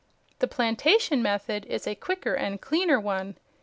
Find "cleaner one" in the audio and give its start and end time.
2.59-3.37